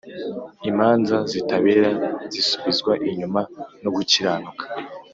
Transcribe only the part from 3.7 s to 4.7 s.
no gukiranuka